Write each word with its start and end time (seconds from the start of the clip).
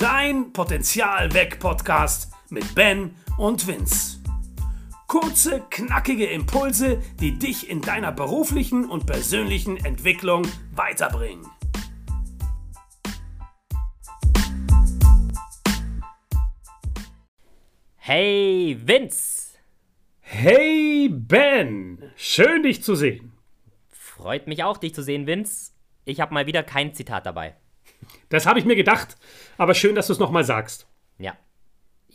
Dein 0.00 0.54
Potenzial 0.54 1.34
weg 1.34 1.58
Podcast 1.60 2.32
mit 2.48 2.74
Ben 2.74 3.16
und 3.36 3.66
Vince. 3.66 4.18
Kurze, 5.06 5.62
knackige 5.68 6.24
Impulse, 6.24 7.02
die 7.20 7.38
dich 7.38 7.68
in 7.68 7.82
deiner 7.82 8.10
beruflichen 8.10 8.88
und 8.88 9.04
persönlichen 9.04 9.76
Entwicklung 9.76 10.48
weiterbringen. 10.74 11.44
Hey 17.96 18.78
Vince! 18.82 19.58
Hey 20.20 21.10
Ben! 21.10 22.10
Schön 22.16 22.62
dich 22.62 22.82
zu 22.82 22.94
sehen. 22.94 23.34
Freut 23.90 24.46
mich 24.46 24.64
auch, 24.64 24.78
dich 24.78 24.94
zu 24.94 25.02
sehen, 25.02 25.26
Vince. 25.26 25.72
Ich 26.06 26.22
habe 26.22 26.32
mal 26.32 26.46
wieder 26.46 26.62
kein 26.62 26.94
Zitat 26.94 27.26
dabei. 27.26 27.59
Das 28.28 28.46
habe 28.46 28.58
ich 28.58 28.64
mir 28.64 28.76
gedacht, 28.76 29.16
aber 29.58 29.74
schön, 29.74 29.94
dass 29.94 30.06
du 30.06 30.12
es 30.12 30.18
nochmal 30.18 30.44
sagst. 30.44 30.86
Ja, 31.18 31.36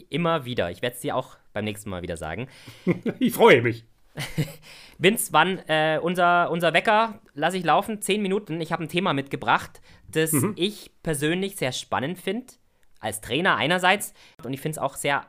immer 0.09 0.45
wieder. 0.45 0.71
Ich 0.71 0.81
werde 0.81 0.95
es 0.95 1.01
dir 1.01 1.15
auch 1.15 1.37
beim 1.53 1.65
nächsten 1.65 1.89
Mal 1.89 2.01
wieder 2.01 2.17
sagen. 2.17 2.47
ich 3.19 3.33
freue 3.33 3.61
mich. 3.61 3.85
Vince, 4.97 5.33
wann 5.33 5.59
äh, 5.67 5.99
unser, 6.01 6.49
unser 6.49 6.73
Wecker 6.73 7.19
lasse 7.33 7.57
ich 7.57 7.65
laufen? 7.65 8.01
Zehn 8.01 8.21
Minuten. 8.21 8.61
Ich 8.61 8.71
habe 8.71 8.83
ein 8.83 8.89
Thema 8.89 9.13
mitgebracht, 9.13 9.81
das 10.07 10.31
mhm. 10.31 10.53
ich 10.55 10.91
persönlich 11.03 11.57
sehr 11.57 11.71
spannend 11.71 12.17
finde. 12.17 12.53
Als 12.99 13.21
Trainer 13.21 13.57
einerseits 13.57 14.13
und 14.43 14.53
ich 14.53 14.61
finde 14.61 14.77
es 14.77 14.81
auch 14.81 14.95
sehr 14.95 15.25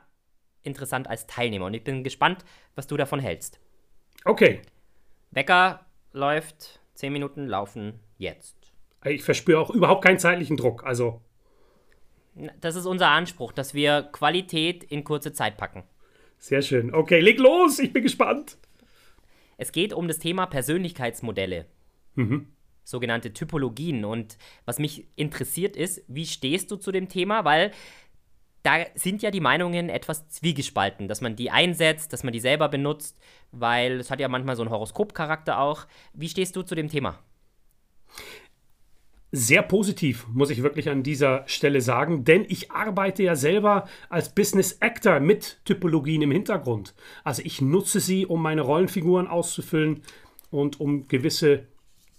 interessant 0.63 1.07
als 1.07 1.27
Teilnehmer. 1.27 1.65
Und 1.65 1.73
ich 1.73 1.83
bin 1.83 2.03
gespannt, 2.03 2.43
was 2.75 2.87
du 2.87 2.97
davon 2.97 3.19
hältst. 3.19 3.59
Okay. 4.25 4.61
Wecker 5.31 5.85
läuft, 6.11 6.79
zehn 6.93 7.13
Minuten 7.13 7.45
laufen 7.45 7.99
jetzt. 8.17 8.66
Ich 9.05 9.23
verspüre 9.23 9.59
auch 9.59 9.69
überhaupt 9.69 10.03
keinen 10.03 10.19
zeitlichen 10.19 10.57
Druck. 10.57 10.85
Also. 10.85 11.21
Das 12.61 12.75
ist 12.75 12.85
unser 12.85 13.09
Anspruch, 13.09 13.51
dass 13.51 13.73
wir 13.73 14.03
Qualität 14.11 14.83
in 14.83 15.03
kurze 15.03 15.33
Zeit 15.33 15.57
packen. 15.57 15.83
Sehr 16.37 16.61
schön. 16.61 16.93
Okay, 16.93 17.19
leg 17.19 17.39
los, 17.39 17.79
ich 17.79 17.91
bin 17.93 18.03
gespannt. 18.03 18.57
Es 19.57 19.71
geht 19.71 19.93
um 19.93 20.07
das 20.07 20.19
Thema 20.19 20.45
Persönlichkeitsmodelle. 20.45 21.65
Mhm. 22.15 22.47
Sogenannte 22.83 23.33
Typologien. 23.33 24.05
Und 24.05 24.37
was 24.65 24.77
mich 24.77 25.07
interessiert 25.15 25.75
ist, 25.75 26.03
wie 26.07 26.25
stehst 26.25 26.69
du 26.71 26.75
zu 26.75 26.91
dem 26.91 27.09
Thema? 27.09 27.43
Weil 27.43 27.71
da 28.63 28.85
sind 28.95 29.21
ja 29.21 29.31
die 29.31 29.39
Meinungen 29.39 29.89
etwas 29.89 30.29
zwiegespalten, 30.29 31.07
dass 31.07 31.21
man 31.21 31.35
die 31.35 31.49
einsetzt, 31.49 32.13
dass 32.13 32.23
man 32.23 32.33
die 32.33 32.39
selber 32.39 32.69
benutzt, 32.69 33.17
weil 33.51 33.99
es 33.99 34.11
hat 34.11 34.19
ja 34.19 34.27
manchmal 34.27 34.55
so 34.55 34.61
einen 34.61 34.71
Horoskopcharakter 34.71 35.59
auch. 35.59 35.87
Wie 36.13 36.29
stehst 36.29 36.55
du 36.55 36.61
zu 36.61 36.75
dem 36.75 36.89
Thema? 36.89 37.19
Sehr 39.31 39.61
positiv, 39.61 40.25
muss 40.29 40.49
ich 40.49 40.63
wirklich 40.63 40.89
an 40.89 41.03
dieser 41.03 41.43
Stelle 41.47 41.81
sagen, 41.81 42.23
denn 42.23 42.45
ich 42.47 42.71
arbeite 42.71 43.23
ja 43.23 43.35
selber 43.35 43.87
als 44.09 44.33
Business 44.33 44.77
Actor 44.81 45.19
mit 45.19 45.59
Typologien 45.65 46.21
im 46.21 46.31
Hintergrund. 46.31 46.93
Also 47.23 47.41
ich 47.43 47.61
nutze 47.61 47.99
sie, 47.99 48.25
um 48.25 48.41
meine 48.41 48.61
Rollenfiguren 48.61 49.27
auszufüllen 49.27 50.01
und 50.49 50.79
um 50.79 51.07
gewisse 51.07 51.67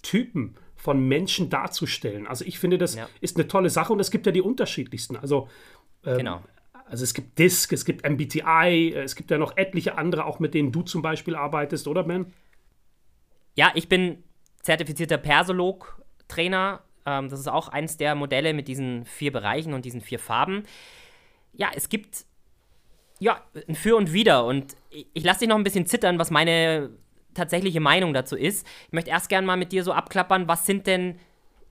Typen 0.02 0.56
von 0.76 1.00
Menschen 1.08 1.48
darzustellen. 1.48 2.26
Also 2.26 2.44
ich 2.44 2.58
finde, 2.58 2.76
das 2.76 2.94
ja. 2.94 3.08
ist 3.20 3.36
eine 3.36 3.48
tolle 3.48 3.70
Sache 3.70 3.92
und 3.92 4.00
es 4.00 4.10
gibt 4.10 4.26
ja 4.26 4.32
die 4.32 4.42
unterschiedlichsten. 4.42 5.16
Also 5.16 5.48
ähm, 6.04 6.18
genau. 6.18 6.42
Also 6.84 7.04
es 7.04 7.14
gibt 7.14 7.38
DISC, 7.38 7.72
es 7.72 7.84
gibt 7.84 8.08
MBTI, 8.08 8.94
es 8.94 9.14
gibt 9.14 9.30
ja 9.30 9.38
noch 9.38 9.56
etliche 9.56 9.98
andere, 9.98 10.24
auch 10.24 10.40
mit 10.40 10.54
denen 10.54 10.72
du 10.72 10.82
zum 10.82 11.02
Beispiel 11.02 11.34
arbeitest, 11.34 11.86
oder 11.86 12.04
Ben? 12.04 12.32
Ja, 13.56 13.72
ich 13.74 13.88
bin 13.88 14.22
zertifizierter 14.62 15.18
Persolog-Trainer 15.18 16.82
ähm, 17.08 17.28
das 17.28 17.40
ist 17.40 17.48
auch 17.48 17.68
eins 17.68 17.96
der 17.96 18.14
Modelle 18.14 18.52
mit 18.52 18.68
diesen 18.68 19.04
vier 19.04 19.32
Bereichen 19.32 19.72
und 19.72 19.84
diesen 19.84 20.00
vier 20.00 20.18
Farben. 20.18 20.64
Ja, 21.52 21.70
es 21.74 21.88
gibt 21.88 22.24
ja 23.18 23.40
ein 23.66 23.74
Für 23.74 23.96
und 23.96 24.12
Wider 24.12 24.44
und 24.44 24.76
ich, 24.90 25.06
ich 25.14 25.24
lasse 25.24 25.40
dich 25.40 25.48
noch 25.48 25.56
ein 25.56 25.64
bisschen 25.64 25.86
zittern, 25.86 26.18
was 26.18 26.30
meine 26.30 26.90
tatsächliche 27.34 27.80
Meinung 27.80 28.12
dazu 28.14 28.36
ist. 28.36 28.66
Ich 28.86 28.92
möchte 28.92 29.10
erst 29.10 29.28
gerne 29.28 29.46
mal 29.46 29.56
mit 29.56 29.72
dir 29.72 29.84
so 29.84 29.92
abklappern, 29.92 30.48
was 30.48 30.66
sind 30.66 30.86
denn 30.86 31.18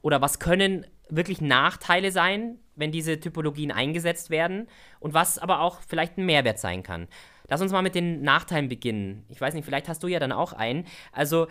oder 0.02 0.22
was 0.22 0.40
können 0.40 0.86
wirklich 1.10 1.42
Nachteile 1.42 2.12
sein, 2.12 2.60
wenn 2.76 2.92
diese 2.92 3.20
Typologien 3.20 3.72
eingesetzt 3.72 4.30
werden 4.30 4.68
und 5.00 5.14
was 5.14 5.40
aber 5.40 5.62
auch 5.62 5.82
vielleicht 5.88 6.18
ein 6.18 6.26
Mehrwert 6.26 6.60
sein 6.60 6.84
kann. 6.84 7.08
Lass 7.50 7.62
uns 7.62 7.72
mal 7.72 7.82
mit 7.82 7.96
den 7.96 8.22
Nachteilen 8.22 8.68
beginnen. 8.68 9.26
Ich 9.30 9.40
weiß 9.40 9.54
nicht, 9.54 9.66
vielleicht 9.66 9.88
hast 9.88 10.04
du 10.04 10.08
ja 10.08 10.20
dann 10.20 10.32
auch 10.32 10.54
einen. 10.54 10.86
Also, 11.12 11.48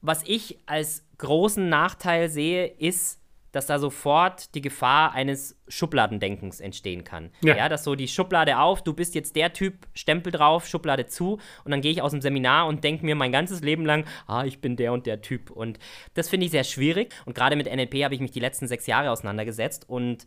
was 0.00 0.22
ich 0.24 0.58
als 0.66 1.04
großen 1.16 1.68
Nachteil 1.68 2.28
sehe, 2.28 2.66
ist, 2.66 3.20
dass 3.52 3.66
da 3.66 3.78
sofort 3.78 4.54
die 4.54 4.60
Gefahr 4.60 5.12
eines 5.12 5.58
Schubladendenkens 5.68 6.60
entstehen 6.60 7.04
kann. 7.04 7.30
Ja. 7.42 7.56
ja, 7.56 7.68
dass 7.68 7.84
so 7.84 7.94
die 7.94 8.08
Schublade 8.08 8.58
auf, 8.58 8.82
du 8.82 8.92
bist 8.92 9.14
jetzt 9.14 9.36
der 9.36 9.52
Typ, 9.52 9.86
Stempel 9.94 10.32
drauf, 10.32 10.66
Schublade 10.66 11.06
zu 11.06 11.38
und 11.64 11.70
dann 11.70 11.80
gehe 11.80 11.92
ich 11.92 12.02
aus 12.02 12.12
dem 12.12 12.20
Seminar 12.20 12.66
und 12.66 12.84
denke 12.84 13.04
mir 13.04 13.14
mein 13.14 13.32
ganzes 13.32 13.60
Leben 13.60 13.86
lang, 13.86 14.04
ah, 14.26 14.44
ich 14.44 14.60
bin 14.60 14.76
der 14.76 14.92
und 14.92 15.06
der 15.06 15.20
Typ. 15.20 15.50
Und 15.50 15.78
das 16.14 16.28
finde 16.28 16.46
ich 16.46 16.52
sehr 16.52 16.64
schwierig 16.64 17.14
und 17.24 17.34
gerade 17.34 17.56
mit 17.56 17.66
NLP 17.66 18.04
habe 18.04 18.14
ich 18.14 18.20
mich 18.20 18.30
die 18.30 18.40
letzten 18.40 18.66
sechs 18.66 18.86
Jahre 18.86 19.10
auseinandergesetzt 19.10 19.88
und 19.88 20.26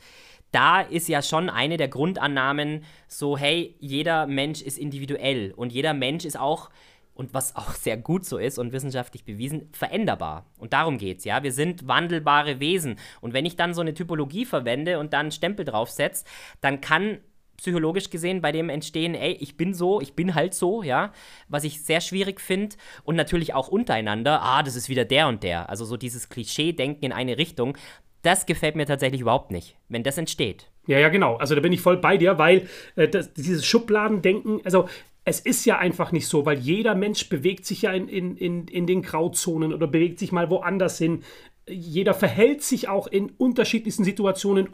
da 0.52 0.82
ist 0.82 1.08
ja 1.08 1.22
schon 1.22 1.50
eine 1.50 1.78
der 1.78 1.88
Grundannahmen 1.88 2.84
so, 3.08 3.38
hey, 3.38 3.76
jeder 3.80 4.28
Mensch 4.28 4.62
ist 4.62 4.78
individuell 4.78 5.54
und 5.56 5.72
jeder 5.72 5.94
Mensch 5.94 6.26
ist 6.26 6.38
auch 6.38 6.70
und 7.14 7.34
was 7.34 7.56
auch 7.56 7.72
sehr 7.74 7.98
gut 7.98 8.26
so 8.26 8.38
ist 8.38 8.58
und 8.58 8.72
wissenschaftlich 8.72 9.24
bewiesen, 9.24 9.70
veränderbar. 9.74 10.46
Und 10.58 10.74
darum 10.74 10.98
geht 10.98 11.20
es, 11.20 11.26
ja. 11.26 11.44
Wir 11.44 11.52
sind 11.52 11.88
wandelbare 11.88 12.60
Wesen. 12.60 12.98
Und 13.20 13.34
wenn 13.34 13.46
ich 13.46 13.56
dann 13.56 13.74
so 13.74 13.82
eine 13.82 13.94
Typologie 13.94 14.46
verwende 14.46 15.00
und 15.00 15.14
dann 15.14 15.22
einen 15.22 15.32
Stempel 15.32 15.66
draufsetze, 15.66 16.26
dann 16.62 16.82
kann 16.82 17.20
psychologisch 17.58 18.10
gesehen 18.10 18.42
bei 18.42 18.52
dem 18.52 18.70
entstehen, 18.70 19.14
ey, 19.14 19.34
ich 19.34 19.56
bin 19.56 19.76
so, 19.76 20.02
ich 20.02 20.16
bin 20.16 20.34
halt 20.34 20.56
so, 20.56 20.82
ja, 20.82 21.12
was 21.48 21.64
ich 21.64 21.84
sehr 21.84 22.02
schwierig 22.02 22.42
finde 22.42 22.76
und 23.04 23.16
natürlich 23.16 23.54
auch 23.54 23.68
untereinander, 23.68 24.42
ah, 24.42 24.64
das 24.64 24.76
ist 24.76 24.90
wieder 24.90 25.06
der 25.06 25.28
und 25.28 25.44
der, 25.44 25.70
also 25.70 25.86
so 25.86 25.96
dieses 25.96 26.30
Klischee-Denken 26.30 27.06
in 27.06 27.12
eine 27.12 27.38
Richtung, 27.38 27.78
das 28.24 28.48
gefällt 28.48 28.76
mir 28.76 28.88
tatsächlich 28.88 29.22
überhaupt 29.22 29.52
nicht, 29.52 29.78
wenn 29.90 30.02
das 30.02 30.18
entsteht. 30.18 30.72
Ja, 30.88 30.98
ja, 30.98 31.10
genau. 31.10 31.36
Also 31.36 31.54
da 31.54 31.62
bin 31.62 31.72
ich 31.72 31.82
voll 31.82 31.98
bei 31.98 32.18
dir, 32.18 32.40
weil 32.40 32.68
äh, 32.96 33.08
das, 33.08 33.34
dieses 33.34 33.66
Schubladendenken, 33.66 34.62
also 34.66 34.90
es 35.24 35.40
ist 35.40 35.66
ja 35.66 35.78
einfach 35.78 36.12
nicht 36.12 36.28
so, 36.28 36.46
weil 36.46 36.58
jeder 36.58 36.96
Mensch 36.96 37.30
bewegt 37.30 37.66
sich 37.66 37.84
ja 37.84 37.92
in, 37.92 38.08
in, 38.08 38.38
in, 38.38 38.68
in 38.68 38.88
den 38.88 39.02
Grauzonen 39.02 39.74
oder 39.74 39.88
bewegt 39.88 40.20
sich 40.20 40.32
mal 40.32 40.50
woanders 40.50 40.98
hin. 40.98 41.24
Jeder 41.70 42.14
verhält 42.14 42.64
sich 42.64 42.90
auch 42.90 43.08
in 43.08 43.30
unterschiedlichsten 43.38 44.04
Situationen 44.04 44.70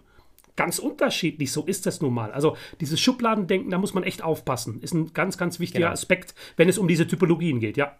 ganz 0.55 0.79
unterschiedlich. 0.79 1.51
So 1.51 1.65
ist 1.65 1.85
das 1.85 2.01
nun 2.01 2.13
mal. 2.13 2.31
Also 2.31 2.55
dieses 2.79 2.99
Schubladendenken, 2.99 3.71
da 3.71 3.77
muss 3.77 3.93
man 3.93 4.03
echt 4.03 4.23
aufpassen. 4.23 4.81
Ist 4.81 4.93
ein 4.93 5.13
ganz, 5.13 5.37
ganz 5.37 5.59
wichtiger 5.59 5.85
genau. 5.85 5.91
Aspekt, 5.91 6.33
wenn 6.55 6.69
es 6.69 6.77
um 6.77 6.87
diese 6.87 7.07
Typologien 7.07 7.59
geht, 7.59 7.77
ja. 7.77 7.97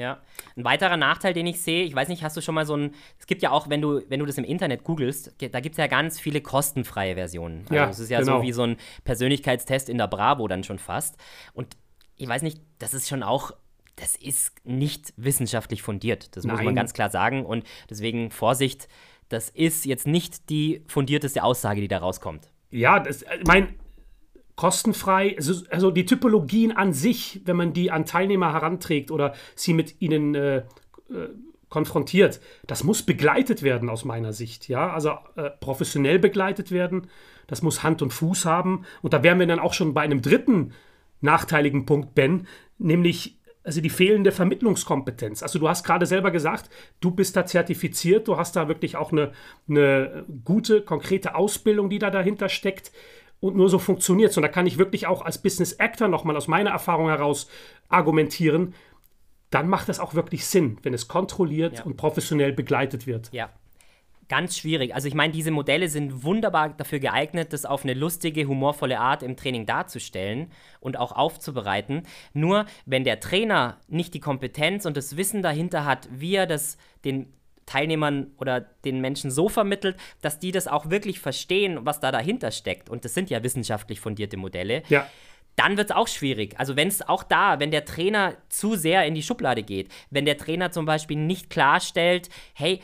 Ja. 0.00 0.18
Ein 0.56 0.64
weiterer 0.64 0.96
Nachteil, 0.96 1.34
den 1.34 1.46
ich 1.46 1.60
sehe, 1.60 1.84
ich 1.84 1.94
weiß 1.94 2.08
nicht, 2.08 2.22
hast 2.24 2.36
du 2.36 2.40
schon 2.40 2.54
mal 2.54 2.64
so 2.64 2.74
ein, 2.74 2.94
es 3.18 3.26
gibt 3.26 3.42
ja 3.42 3.50
auch, 3.50 3.68
wenn 3.68 3.82
du, 3.82 4.00
wenn 4.08 4.18
du 4.18 4.26
das 4.26 4.38
im 4.38 4.44
Internet 4.44 4.82
googelst, 4.82 5.34
da 5.52 5.60
gibt 5.60 5.74
es 5.74 5.76
ja 5.76 5.86
ganz 5.86 6.18
viele 6.18 6.40
kostenfreie 6.40 7.14
Versionen. 7.14 7.60
Also 7.64 7.74
ja, 7.74 7.90
es 7.90 7.98
ist 7.98 8.10
ja 8.10 8.20
genau. 8.20 8.38
so 8.38 8.42
wie 8.42 8.52
so 8.52 8.62
ein 8.62 8.76
Persönlichkeitstest 9.04 9.90
in 9.90 9.98
der 9.98 10.08
Bravo 10.08 10.48
dann 10.48 10.64
schon 10.64 10.78
fast. 10.78 11.16
Und 11.52 11.76
ich 12.16 12.26
weiß 12.26 12.42
nicht, 12.42 12.60
das 12.78 12.94
ist 12.94 13.08
schon 13.08 13.22
auch, 13.22 13.52
das 13.96 14.16
ist 14.16 14.54
nicht 14.64 15.12
wissenschaftlich 15.16 15.82
fundiert. 15.82 16.34
Das 16.36 16.44
Nein. 16.44 16.56
muss 16.56 16.64
man 16.64 16.74
ganz 16.74 16.94
klar 16.94 17.10
sagen. 17.10 17.44
Und 17.44 17.64
deswegen 17.90 18.30
Vorsicht, 18.30 18.88
das 19.28 19.50
ist 19.50 19.84
jetzt 19.84 20.06
nicht 20.06 20.48
die 20.48 20.82
fundierteste 20.88 21.44
Aussage, 21.44 21.80
die 21.82 21.88
da 21.88 21.98
rauskommt. 21.98 22.50
Ja, 22.70 23.00
das, 23.00 23.22
ich 23.22 23.46
meine, 23.46 23.68
kostenfrei, 24.60 25.36
also, 25.38 25.64
also, 25.70 25.90
die 25.90 26.04
Typologien 26.04 26.70
an 26.70 26.92
sich, 26.92 27.40
wenn 27.46 27.56
man 27.56 27.72
die 27.72 27.90
an 27.90 28.04
Teilnehmer 28.04 28.52
heranträgt 28.52 29.10
oder 29.10 29.32
sie 29.54 29.72
mit 29.72 30.02
ihnen 30.02 30.34
äh, 30.34 30.58
äh, 30.58 30.64
konfrontiert, 31.70 32.42
das 32.66 32.84
muss 32.84 33.02
begleitet 33.02 33.62
werden 33.62 33.88
aus 33.88 34.04
meiner 34.04 34.34
Sicht, 34.34 34.68
ja, 34.68 34.92
also 34.92 35.12
äh, 35.36 35.48
professionell 35.60 36.18
begleitet 36.18 36.72
werden, 36.72 37.06
das 37.46 37.62
muss 37.62 37.82
Hand 37.82 38.02
und 38.02 38.12
Fuß 38.12 38.44
haben. 38.44 38.84
Und 39.00 39.14
da 39.14 39.22
wären 39.22 39.38
wir 39.38 39.46
dann 39.46 39.60
auch 39.60 39.72
schon 39.72 39.94
bei 39.94 40.02
einem 40.02 40.20
dritten 40.20 40.74
nachteiligen 41.22 41.86
Punkt, 41.86 42.14
Ben, 42.14 42.46
nämlich 42.76 43.38
also 43.64 43.80
die 43.80 43.88
fehlende 43.88 44.30
Vermittlungskompetenz. 44.30 45.42
Also 45.42 45.58
du 45.58 45.70
hast 45.70 45.84
gerade 45.84 46.04
selber 46.04 46.30
gesagt, 46.30 46.68
du 47.00 47.12
bist 47.12 47.34
da 47.34 47.46
zertifiziert, 47.46 48.28
du 48.28 48.36
hast 48.36 48.56
da 48.56 48.68
wirklich 48.68 48.96
auch 48.96 49.10
eine, 49.10 49.32
eine 49.68 50.26
gute, 50.44 50.82
konkrete 50.82 51.34
Ausbildung, 51.34 51.88
die 51.88 51.98
da 51.98 52.10
dahinter 52.10 52.50
steckt 52.50 52.92
und 53.40 53.56
nur 53.56 53.68
so 53.68 53.78
funktioniert. 53.78 54.36
Und 54.36 54.42
da 54.42 54.48
kann 54.48 54.66
ich 54.66 54.78
wirklich 54.78 55.06
auch 55.06 55.22
als 55.22 55.38
Business 55.38 55.78
Actor 55.80 56.08
nochmal 56.08 56.36
aus 56.36 56.48
meiner 56.48 56.70
Erfahrung 56.70 57.08
heraus 57.08 57.48
argumentieren, 57.88 58.74
dann 59.50 59.68
macht 59.68 59.88
das 59.88 59.98
auch 59.98 60.14
wirklich 60.14 60.46
Sinn, 60.46 60.78
wenn 60.82 60.94
es 60.94 61.08
kontrolliert 61.08 61.78
ja. 61.78 61.84
und 61.84 61.96
professionell 61.96 62.52
begleitet 62.52 63.06
wird. 63.06 63.30
Ja. 63.32 63.50
Ganz 64.28 64.56
schwierig. 64.56 64.94
Also 64.94 65.08
ich 65.08 65.14
meine, 65.14 65.32
diese 65.32 65.50
Modelle 65.50 65.88
sind 65.88 66.22
wunderbar 66.22 66.68
dafür 66.68 67.00
geeignet, 67.00 67.52
das 67.52 67.64
auf 67.64 67.82
eine 67.82 67.94
lustige, 67.94 68.46
humorvolle 68.46 69.00
Art 69.00 69.24
im 69.24 69.36
Training 69.36 69.66
darzustellen 69.66 70.52
und 70.78 70.96
auch 70.96 71.10
aufzubereiten. 71.10 72.04
Nur 72.32 72.66
wenn 72.86 73.02
der 73.02 73.18
Trainer 73.18 73.78
nicht 73.88 74.14
die 74.14 74.20
Kompetenz 74.20 74.86
und 74.86 74.96
das 74.96 75.16
Wissen 75.16 75.42
dahinter 75.42 75.84
hat, 75.84 76.08
wie 76.12 76.36
er 76.36 76.46
das 76.46 76.78
den 77.04 77.32
Teilnehmern 77.66 78.32
oder 78.38 78.60
den 78.60 79.00
Menschen 79.00 79.30
so 79.30 79.48
vermittelt, 79.48 79.96
dass 80.20 80.38
die 80.38 80.52
das 80.52 80.66
auch 80.66 80.90
wirklich 80.90 81.20
verstehen, 81.20 81.80
was 81.82 82.00
da 82.00 82.12
dahinter 82.12 82.50
steckt. 82.50 82.90
Und 82.90 83.04
das 83.04 83.14
sind 83.14 83.30
ja 83.30 83.42
wissenschaftlich 83.42 84.00
fundierte 84.00 84.36
Modelle. 84.36 84.82
Ja. 84.88 85.06
Dann 85.56 85.76
wird 85.76 85.90
es 85.90 85.96
auch 85.96 86.08
schwierig. 86.08 86.58
Also 86.58 86.76
wenn 86.76 86.88
es 86.88 87.06
auch 87.06 87.22
da, 87.22 87.60
wenn 87.60 87.70
der 87.70 87.84
Trainer 87.84 88.34
zu 88.48 88.76
sehr 88.76 89.04
in 89.04 89.14
die 89.14 89.22
Schublade 89.22 89.62
geht, 89.62 89.92
wenn 90.10 90.24
der 90.24 90.38
Trainer 90.38 90.70
zum 90.70 90.86
Beispiel 90.86 91.18
nicht 91.18 91.50
klarstellt, 91.50 92.30
hey, 92.54 92.80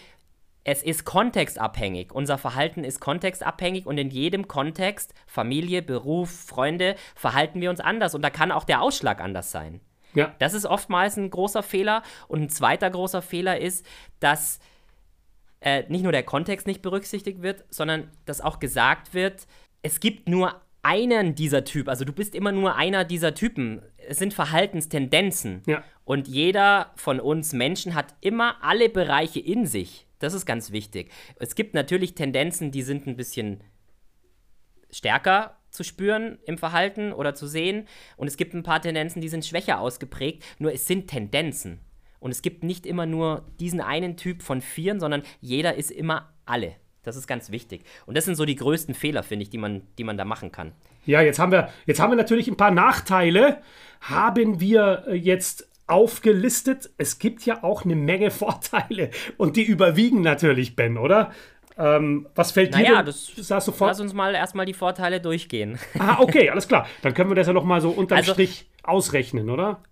es 0.68 0.82
ist 0.82 1.04
kontextabhängig. 1.04 2.12
Unser 2.12 2.38
Verhalten 2.38 2.82
ist 2.82 3.00
kontextabhängig 3.00 3.86
und 3.86 3.98
in 3.98 4.10
jedem 4.10 4.48
Kontext, 4.48 5.14
Familie, 5.26 5.80
Beruf, 5.80 6.28
Freunde, 6.28 6.96
verhalten 7.14 7.60
wir 7.60 7.70
uns 7.70 7.78
anders 7.78 8.16
und 8.16 8.22
da 8.22 8.30
kann 8.30 8.50
auch 8.50 8.64
der 8.64 8.82
Ausschlag 8.82 9.20
anders 9.20 9.52
sein. 9.52 9.80
Ja. 10.16 10.34
Das 10.38 10.54
ist 10.54 10.66
oftmals 10.66 11.16
ein 11.16 11.30
großer 11.30 11.62
Fehler. 11.62 12.02
Und 12.28 12.42
ein 12.42 12.48
zweiter 12.48 12.90
großer 12.90 13.22
Fehler 13.22 13.60
ist, 13.60 13.86
dass 14.18 14.58
äh, 15.60 15.84
nicht 15.88 16.02
nur 16.02 16.12
der 16.12 16.22
Kontext 16.22 16.66
nicht 16.66 16.82
berücksichtigt 16.82 17.42
wird, 17.42 17.64
sondern 17.70 18.10
dass 18.24 18.40
auch 18.40 18.58
gesagt 18.58 19.14
wird, 19.14 19.46
es 19.82 20.00
gibt 20.00 20.28
nur 20.28 20.60
einen 20.82 21.34
dieser 21.34 21.64
Typen, 21.64 21.88
also 21.90 22.04
du 22.04 22.12
bist 22.12 22.36
immer 22.36 22.52
nur 22.52 22.76
einer 22.76 23.04
dieser 23.04 23.34
Typen. 23.34 23.82
Es 24.08 24.18
sind 24.18 24.32
Verhaltenstendenzen. 24.32 25.62
Ja. 25.66 25.82
Und 26.04 26.28
jeder 26.28 26.92
von 26.94 27.18
uns 27.18 27.52
Menschen 27.52 27.96
hat 27.96 28.14
immer 28.20 28.62
alle 28.62 28.88
Bereiche 28.88 29.40
in 29.40 29.66
sich. 29.66 30.06
Das 30.20 30.32
ist 30.32 30.46
ganz 30.46 30.70
wichtig. 30.70 31.10
Es 31.40 31.56
gibt 31.56 31.74
natürlich 31.74 32.14
Tendenzen, 32.14 32.70
die 32.70 32.82
sind 32.82 33.08
ein 33.08 33.16
bisschen 33.16 33.64
stärker 34.90 35.56
zu 35.76 35.84
spüren 35.84 36.38
im 36.46 36.58
Verhalten 36.58 37.12
oder 37.12 37.34
zu 37.34 37.46
sehen. 37.46 37.86
Und 38.16 38.26
es 38.26 38.36
gibt 38.36 38.54
ein 38.54 38.62
paar 38.62 38.82
Tendenzen, 38.82 39.20
die 39.20 39.28
sind 39.28 39.44
schwächer 39.44 39.80
ausgeprägt. 39.80 40.44
Nur 40.58 40.72
es 40.72 40.86
sind 40.86 41.08
Tendenzen. 41.08 41.80
Und 42.18 42.30
es 42.30 42.42
gibt 42.42 42.64
nicht 42.64 42.86
immer 42.86 43.06
nur 43.06 43.44
diesen 43.60 43.80
einen 43.80 44.16
Typ 44.16 44.42
von 44.42 44.60
vieren, 44.60 44.98
sondern 44.98 45.22
jeder 45.40 45.74
ist 45.74 45.90
immer 45.90 46.32
alle. 46.44 46.74
Das 47.02 47.16
ist 47.16 47.28
ganz 47.28 47.52
wichtig. 47.52 47.84
Und 48.06 48.16
das 48.16 48.24
sind 48.24 48.34
so 48.34 48.44
die 48.44 48.56
größten 48.56 48.94
Fehler, 48.94 49.22
finde 49.22 49.44
ich, 49.44 49.50
die 49.50 49.58
man, 49.58 49.82
die 49.96 50.02
man 50.02 50.16
da 50.16 50.24
machen 50.24 50.50
kann. 50.50 50.72
Ja, 51.04 51.20
jetzt 51.20 51.38
haben 51.38 51.52
wir, 51.52 51.68
jetzt 51.86 52.00
haben 52.00 52.10
wir 52.10 52.16
natürlich 52.16 52.48
ein 52.48 52.56
paar 52.56 52.72
Nachteile. 52.72 53.62
Haben 54.00 54.58
wir 54.60 55.04
äh, 55.06 55.14
jetzt 55.14 55.70
aufgelistet. 55.86 56.90
Es 56.98 57.20
gibt 57.20 57.46
ja 57.46 57.62
auch 57.62 57.84
eine 57.84 57.94
Menge 57.94 58.30
Vorteile 58.32 59.10
und 59.36 59.56
die 59.56 59.62
überwiegen 59.62 60.20
natürlich, 60.20 60.74
Ben, 60.74 60.98
oder? 60.98 61.30
Ähm, 61.78 62.28
was 62.34 62.52
fällt 62.52 62.74
dir 62.74 62.78
Naja, 62.78 62.96
denn? 62.96 63.06
das, 63.06 63.26
sagst 63.36 63.66
sofort. 63.66 63.90
lass 63.90 64.00
uns 64.00 64.14
mal 64.14 64.34
erstmal 64.34 64.64
die 64.66 64.72
Vorteile 64.74 65.20
durchgehen. 65.20 65.78
Ah, 65.98 66.18
okay, 66.20 66.48
alles 66.50 66.66
klar. 66.68 66.86
Dann 67.02 67.12
können 67.14 67.30
wir 67.30 67.34
das 67.34 67.46
ja 67.46 67.52
noch 67.52 67.64
mal 67.64 67.80
so 67.80 67.90
unterm 67.90 68.18
Also- 68.18 68.32
Strich 68.32 68.70
ausrechnen, 68.82 69.50
oder? 69.50 69.82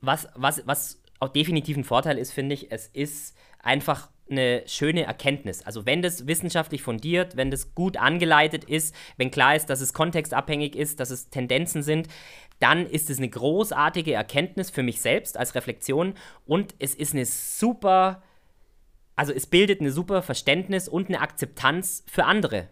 Was, 0.00 0.28
was, 0.34 0.62
was 0.66 1.02
auch 1.20 1.28
definitiv 1.28 1.76
ein 1.76 1.84
Vorteil 1.84 2.18
ist, 2.18 2.32
finde 2.32 2.54
ich, 2.54 2.70
es 2.72 2.86
ist 2.88 3.36
einfach 3.62 4.10
eine 4.30 4.62
schöne 4.66 5.04
Erkenntnis. 5.04 5.64
Also 5.64 5.86
wenn 5.86 6.02
das 6.02 6.26
wissenschaftlich 6.26 6.82
fundiert, 6.82 7.36
wenn 7.36 7.50
das 7.50 7.74
gut 7.74 7.96
angeleitet 7.96 8.64
ist, 8.64 8.94
wenn 9.16 9.30
klar 9.30 9.54
ist, 9.56 9.66
dass 9.70 9.80
es 9.80 9.92
kontextabhängig 9.92 10.74
ist, 10.74 10.98
dass 11.00 11.10
es 11.10 11.30
Tendenzen 11.30 11.82
sind, 11.82 12.08
dann 12.58 12.86
ist 12.86 13.08
es 13.10 13.18
eine 13.18 13.28
großartige 13.28 14.12
Erkenntnis 14.14 14.70
für 14.70 14.82
mich 14.82 15.00
selbst 15.00 15.36
als 15.38 15.54
Reflexion 15.54 16.14
und 16.44 16.74
es 16.78 16.94
ist 16.94 17.12
eine 17.14 17.24
super, 17.26 18.22
also 19.16 19.32
es 19.32 19.46
bildet 19.46 19.80
eine 19.80 19.90
super 19.90 20.22
Verständnis 20.22 20.88
und 20.88 21.08
eine 21.08 21.20
Akzeptanz 21.20 22.04
für 22.06 22.24
andere. 22.24 22.68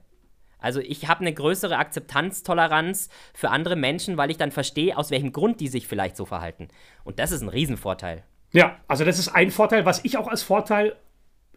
Also 0.58 0.80
ich 0.80 1.08
habe 1.08 1.20
eine 1.20 1.34
größere 1.34 1.76
Akzeptanztoleranz 1.76 3.08
für 3.34 3.50
andere 3.50 3.76
Menschen, 3.76 4.16
weil 4.16 4.30
ich 4.30 4.38
dann 4.38 4.50
verstehe, 4.50 4.96
aus 4.96 5.10
welchem 5.10 5.32
Grund 5.32 5.60
die 5.60 5.68
sich 5.68 5.86
vielleicht 5.86 6.16
so 6.16 6.24
verhalten. 6.24 6.68
Und 7.02 7.18
das 7.18 7.32
ist 7.32 7.42
ein 7.42 7.48
Riesenvorteil. 7.48 8.22
Ja, 8.52 8.78
also 8.88 9.04
das 9.04 9.18
ist 9.18 9.28
ein 9.28 9.50
Vorteil. 9.50 9.84
Was 9.84 10.04
ich 10.04 10.16
auch 10.16 10.28
als 10.28 10.42
Vorteil 10.42 10.96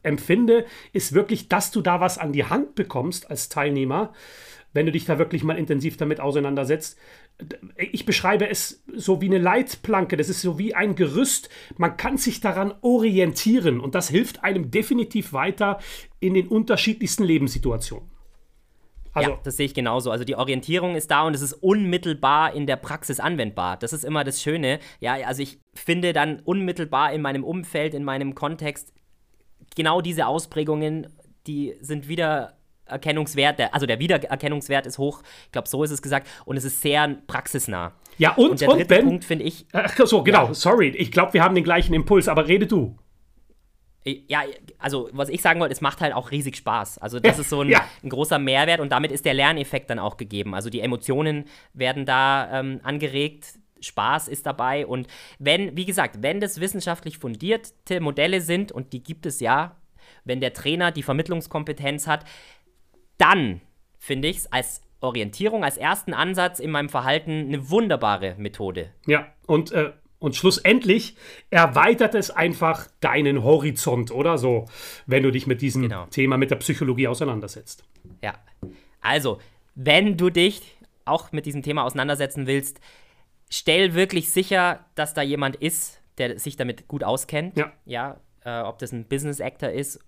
empfinde, 0.04 0.66
ist 0.94 1.13
wirklich, 1.13 1.48
dass 1.48 1.72
du 1.72 1.81
da 1.81 2.01
was 2.01 2.18
an 2.18 2.34
die 2.34 2.45
Hand 2.45 2.75
bekommst 2.75 3.30
als 3.30 3.50
Teilnehmer, 3.50 4.13
wenn 4.77 4.85
du 4.85 4.91
dich 4.91 5.06
da 5.06 5.18
wirklich 5.18 5.44
mal 5.44 5.57
intensiv 5.57 5.97
damit 5.97 6.19
auseinandersetzt. 6.19 6.97
Ich 7.75 8.06
beschreibe 8.06 8.47
es 8.47 8.83
so 8.94 9.21
wie 9.21 9.25
eine 9.25 9.39
Leitplanke, 9.39 10.15
das 10.15 10.29
ist 10.29 10.41
so 10.41 10.57
wie 10.59 10.75
ein 10.75 10.95
Gerüst. 10.95 11.50
Man 11.77 11.97
kann 11.97 12.18
sich 12.18 12.39
daran 12.39 12.74
orientieren 12.81 13.79
und 13.79 13.95
das 13.95 14.07
hilft 14.09 14.44
einem 14.44 14.71
definitiv 14.71 15.33
weiter 15.33 15.79
in 16.19 16.35
den 16.35 16.47
unterschiedlichsten 16.47 17.24
Lebenssituationen. 17.24 18.09
Also, 19.13 19.31
ja, 19.31 19.39
das 19.44 19.57
sehe 19.57 19.65
ich 19.65 19.74
genauso. 19.74 20.12
Also 20.12 20.24
die 20.24 20.35
Orientierung 20.35 20.95
ist 20.95 21.09
da 21.09 21.24
und 21.24 21.33
es 21.33 21.41
ist 21.41 21.53
unmittelbar 21.53 22.53
in 22.53 22.68
der 22.68 22.75
Praxis 22.75 23.19
anwendbar. 23.19 23.77
Das 23.77 23.94
ist 23.94 24.06
immer 24.06 24.24
das 24.24 24.44
Schöne. 24.44 24.79
Ja, 25.00 25.13
also 25.25 25.41
ich 25.41 25.59
finde 25.74 26.13
dann 26.13 26.39
unmittelbar 26.41 27.12
in 27.13 27.21
meinem 27.24 27.44
Umfeld, 27.44 27.95
in 27.95 28.03
meinem 28.03 28.35
Kontext 28.35 28.94
genau 29.75 30.01
diese 30.01 30.27
Ausprägungen, 30.27 31.07
die 31.47 31.75
sind 31.81 32.07
Wiedererkennungswert, 32.88 33.60
der, 33.60 33.74
also 33.74 33.86
der 33.86 34.00
Wiedererkennungswert 34.00 34.86
ist 34.86 34.98
hoch, 34.98 35.22
ich 35.45 35.51
glaube, 35.51 35.68
so 35.68 35.84
ist 35.84 35.92
es 35.92 36.01
gesagt, 36.01 36.28
und 36.45 36.57
es 36.57 36.63
ist 36.63 36.81
sehr 36.81 37.16
praxisnah. 37.28 37.94
ja, 38.18 38.34
und, 38.36 38.51
Und 38.51 38.62
der 38.62 38.69
und 38.69 38.78
dritte 38.78 38.95
Ben, 38.95 39.06
Punkt 39.06 39.25
finde 39.25 39.45
ich, 39.45 39.66
Ach 39.74 39.95
so, 40.06 40.24
genau, 40.24 40.54
sorry, 40.54 40.89
ich 40.89 41.12
glaube, 41.12 41.34
wir 41.34 41.44
haben 41.44 41.56
den 41.56 41.63
gleichen 41.63 41.94
Impuls, 41.94 42.28
aber 42.28 42.48
rede 42.48 42.68
du. 42.68 42.98
Ja, 44.06 44.44
also 44.80 45.10
was 45.12 45.28
ich 45.28 45.42
sagen 45.42 45.60
wollte, 45.60 45.74
es 45.74 45.81
macht 45.81 46.00
halt 46.00 46.13
auch 46.13 46.31
riesig 46.31 46.56
Spaß. 46.56 46.98
Also 47.00 47.19
das 47.19 47.36
Ja, 47.36 47.42
ist 47.42 47.50
so 47.50 47.60
ein, 47.62 47.68
ja. 47.69 47.86
ein 48.04 48.10
großer 48.10 48.39
Mehrwert 48.39 48.80
und 48.80 48.89
damit 48.94 49.12
ist 49.12 49.25
der 49.25 49.34
Lerneffekt 49.34 49.89
dann 49.89 50.00
auch 50.00 50.16
gegeben. 50.16 50.56
Also 50.56 50.69
die 50.69 50.80
Emotionen 50.80 51.44
werden 51.74 52.06
da 52.06 52.60
ähm, 52.60 52.80
angeregt, 52.84 53.56
Spaß 53.81 54.30
ist 54.30 54.45
dabei 54.45 54.88
und 54.88 55.07
wenn, 55.39 55.75
wie 55.75 55.86
gesagt, 55.86 56.24
wenn 56.24 56.39
das 56.39 56.62
wissenschaftlich 56.62 57.18
fundierte 57.18 58.00
Modelle 58.00 58.39
sind 58.42 58.72
und 58.72 58.94
die 58.94 59.04
gibt 59.04 59.25
es 59.25 59.39
ja, 59.42 59.75
wenn 60.24 60.39
der 60.39 60.54
Trainer 60.54 60.92
die 60.92 61.04
Vermittlungskompetenz 61.04 62.07
hat, 62.07 62.24
dann 63.18 63.62
finde 63.98 64.28
ich 64.28 64.38
es 64.38 64.52
als 64.52 64.81
Orientierung, 65.00 65.64
als 65.64 65.78
ersten 65.78 66.14
Ansatz 66.14 66.60
in 66.60 66.72
meinem 66.72 66.90
Verhalten 66.90 67.31
eine 67.48 67.69
wunderbare 67.69 68.36
Methode. 68.38 68.92
Ja, 69.06 69.28
und, 69.46 69.72
äh, 69.72 69.92
und 70.19 70.36
schlussendlich 70.36 71.16
erweitert 71.52 72.16
es 72.16 72.31
einfach 72.31 72.88
deinen 73.00 73.44
Horizont, 73.44 74.12
oder 74.12 74.38
so, 74.38 74.66
wenn 75.06 75.22
du 75.24 75.31
dich 75.31 75.46
mit 75.46 75.62
diesem 75.62 75.84
Genau. 75.84 76.06
Thema, 76.08 76.38
mit 76.38 76.50
der 76.50 76.56
Psychologie 76.56 77.08
auseinandersetzt. 77.08 77.84
Ja. 78.24 78.34
Also, 79.02 79.40
wenn 79.75 80.18
du 80.18 80.31
dich 80.31 80.78
auch 81.06 81.31
mit 81.31 81.46
diesem 81.46 81.62
Thema 81.62 81.84
auseinandersetzen 81.84 82.48
willst, 82.48 82.80
stell 83.50 83.94
wirklich 83.94 84.31
sicher, 84.31 84.86
dass 84.96 85.13
da 85.13 85.22
jemand 85.22 85.56
ist, 85.58 86.02
der 86.18 86.40
sich 86.40 86.56
damit 86.56 86.88
gut 86.88 87.04
auskennt. 87.04 87.56
Ja. 87.56 87.72
Ja, 87.86 88.20
äh, 88.44 88.62
ob 88.62 88.80
das 88.80 88.92
ein 88.92 89.06
Business 89.08 89.40
Actor 89.40 89.70
ist, 89.70 90.00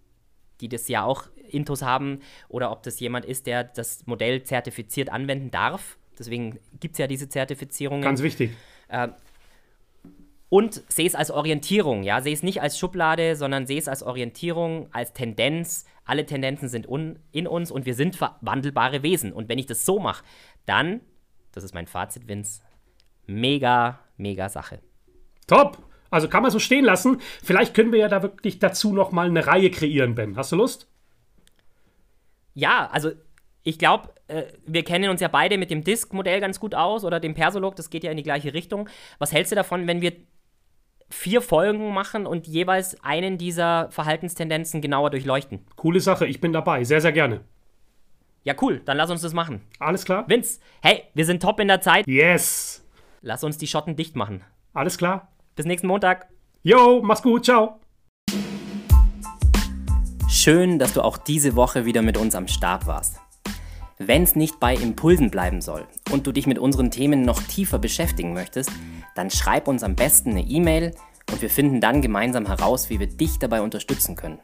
die 0.60 0.70
das 0.70 0.88
ja 0.88 1.04
auch 1.04 1.26
Intus 1.50 1.82
haben, 1.82 2.20
oder 2.48 2.72
ob 2.72 2.84
das 2.84 3.00
jemand 3.00 3.26
ist, 3.26 3.48
der 3.48 3.64
das 3.64 4.06
Modell 4.08 4.44
zertifiziert 4.44 5.10
anwenden 5.10 5.52
darf. 5.52 5.98
Deswegen 6.18 6.60
gibt 6.80 6.94
es 6.94 7.00
ja 7.00 7.08
diese 7.08 7.30
Zertifizierungen. 7.30 8.04
Ganz 8.04 8.22
wichtig. 8.22 8.52
Und 10.50 10.84
sehe 10.90 11.06
es 11.06 11.16
als 11.16 11.32
Orientierung, 11.32 12.04
ja. 12.04 12.22
Sehe 12.22 12.34
es 12.34 12.44
nicht 12.44 12.62
als 12.62 12.78
Schublade, 12.80 13.36
sondern 13.36 13.68
sehe 13.68 13.78
es 13.78 13.88
als 13.88 14.02
Orientierung, 14.04 14.88
als 14.92 15.14
Tendenz. 15.14 15.86
Alle 16.06 16.26
Tendenzen 16.26 16.70
sind 16.70 16.88
in 17.32 17.48
uns 17.48 17.70
und 17.70 17.86
wir 17.86 17.94
sind 17.94 18.16
verwandelbare 18.16 19.04
Wesen. 19.04 19.32
Und 19.32 19.48
wenn 19.48 19.60
ich 19.60 19.68
das 19.68 19.86
so 19.86 20.00
mache, 20.00 20.24
dann, 20.66 21.02
das 21.52 21.64
ist 21.64 21.76
mein 21.76 21.86
Fazit, 21.86 22.28
Vince, 22.28 22.62
mega, 23.28 24.00
mega 24.18 24.50
Sache. 24.50 24.80
Top. 25.46 25.78
Also 26.10 26.28
kann 26.28 26.42
man 26.42 26.50
so 26.50 26.58
stehen 26.58 26.84
lassen. 26.84 27.22
Vielleicht 27.44 27.76
können 27.76 27.92
wir 27.92 28.00
ja 28.00 28.08
da 28.08 28.24
wirklich 28.24 28.58
dazu 28.58 28.92
noch 28.92 29.12
mal 29.12 29.28
eine 29.28 29.46
Reihe 29.46 29.70
kreieren, 29.70 30.16
Ben. 30.16 30.36
Hast 30.36 30.52
du 30.52 30.56
Lust? 30.56 30.89
Ja, 32.54 32.90
also 32.92 33.12
ich 33.64 33.78
glaube, 33.78 34.10
äh, 34.28 34.44
wir 34.66 34.84
kennen 34.84 35.10
uns 35.10 35.22
ja 35.22 35.28
beide 35.28 35.58
mit 35.58 35.72
dem 35.72 35.84
Disk-Modell 35.84 36.40
ganz 36.40 36.60
gut 36.60 36.76
aus 36.76 37.04
oder 37.04 37.20
dem 37.20 37.34
Persolog, 37.34 37.76
das 37.76 37.90
geht 37.90 38.04
ja 38.04 38.12
in 38.12 38.18
die 38.18 38.24
gleiche 38.24 38.54
Richtung. 38.54 38.90
Was 39.18 39.32
hältst 39.32 39.52
du 39.52 39.56
davon, 39.56 39.88
wenn 39.88 40.02
wir 40.02 40.14
vier 41.10 41.42
Folgen 41.42 41.94
machen 41.94 42.26
und 42.26 42.48
jeweils 42.48 43.04
einen 43.04 43.38
dieser 43.38 43.90
Verhaltenstendenzen 43.92 44.82
genauer 44.82 45.10
durchleuchten? 45.10 45.66
Coole 45.76 46.00
Sache. 46.00 46.26
Ich 46.28 46.40
bin 46.40 46.54
dabei. 46.54 46.84
Sehr, 46.84 47.02
sehr 47.02 47.12
gerne. 47.12 47.42
Ja, 48.44 48.54
cool, 48.62 48.82
dann 48.86 48.98
lass 48.98 49.12
uns 49.12 49.22
das 49.22 49.34
machen. 49.34 49.62
Alles 49.80 50.06
klar? 50.06 50.28
Vince, 50.28 50.60
hey, 50.82 51.04
wir 51.14 51.26
sind 51.26 51.42
top 51.42 51.60
in 51.60 51.68
der 51.68 51.82
Zeit. 51.82 52.08
Yes. 52.08 52.86
Lass 53.22 53.44
uns 53.44 53.58
die 53.58 53.68
Schotten 53.68 53.96
dicht 53.96 54.16
machen. 54.16 54.44
Alles 54.74 54.98
klar? 54.98 55.34
Bis 55.56 55.66
nächsten 55.66 55.88
Montag. 55.88 56.30
Jo, 56.64 57.02
mach's 57.04 57.22
gut. 57.22 57.46
Ciao. 57.46 57.80
Schön, 60.42 60.80
dass 60.80 60.94
du 60.94 61.02
auch 61.02 61.18
diese 61.18 61.58
Woche 61.58 61.84
wieder 61.84 62.02
mit 62.02 62.16
uns 62.16 62.34
am 62.34 62.48
Start 62.48 62.88
warst. 62.88 63.18
Wenn 63.98 64.24
es 64.24 64.38
nicht 64.38 64.58
bei 64.58 64.74
Impulsen 64.74 65.32
bleiben 65.32 65.60
soll 65.60 65.86
und 66.12 66.26
du 66.26 66.32
dich 66.32 66.48
mit 66.48 66.58
unseren 66.58 66.92
Themen 66.92 67.24
noch 67.24 67.44
tiefer 67.44 67.78
beschäftigen 67.78 68.34
möchtest, 68.34 68.72
dann 69.16 69.32
schreib 69.32 69.68
uns 69.68 69.84
am 69.84 69.96
besten 69.96 70.30
eine 70.30 70.44
E-Mail 70.44 70.96
und 71.30 71.42
wir 71.42 71.50
finden 71.50 71.82
dann 71.82 72.02
gemeinsam 72.02 72.46
heraus, 72.46 72.90
wie 72.90 73.02
wir 73.02 73.08
dich 73.08 73.38
dabei 73.40 73.62
unterstützen 73.62 74.16
können. 74.16 74.40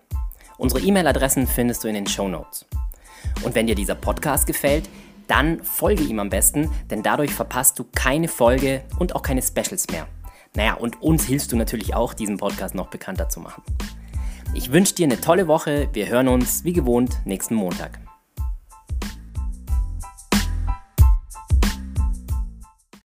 Unsere 0.58 0.82
E-Mail-Adressen 0.82 1.48
findest 1.48 1.86
du 1.86 1.88
in 1.88 1.94
den 1.94 2.08
Show 2.08 2.28
Notes. 2.28 2.66
Und 3.44 3.56
wenn 3.56 3.68
dir 3.68 3.76
dieser 3.76 3.96
Podcast 3.96 4.48
gefällt, 4.48 4.90
dann 5.30 5.64
folge 5.64 6.04
ihm 6.04 6.20
am 6.20 6.30
besten, 6.30 6.70
denn 6.92 7.04
dadurch 7.04 7.32
verpasst 7.32 7.80
du 7.80 7.86
keine 7.96 8.28
Folge 8.28 8.84
und 9.00 9.16
auch 9.16 9.22
keine 9.22 9.42
Specials 9.42 9.88
mehr. 9.90 10.08
Naja, 10.58 10.74
und 10.74 11.02
uns 11.02 11.24
hilfst 11.24 11.54
du 11.54 11.56
natürlich 11.56 11.96
auch, 11.96 12.14
diesen 12.14 12.36
Podcast 12.36 12.76
noch 12.76 12.88
bekannter 12.88 13.30
zu 13.30 13.40
machen. 13.40 13.64
Ich 14.56 14.72
wünsche 14.72 14.96
dir 14.96 15.06
eine 15.06 15.20
tolle 15.20 15.50
Woche. 15.50 15.90
Wir 15.92 16.08
hören 16.08 16.30
uns 16.30 16.64
wie 16.64 16.72
gewohnt 16.72 17.12
nächsten 17.26 17.56
Montag. 17.56 18.00